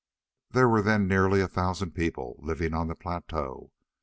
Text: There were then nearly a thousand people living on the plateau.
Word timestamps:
There 0.49 0.67
were 0.67 0.81
then 0.81 1.07
nearly 1.07 1.41
a 1.41 1.47
thousand 1.47 1.91
people 1.91 2.37
living 2.39 2.73
on 2.73 2.87
the 2.87 2.95
plateau. 2.95 3.71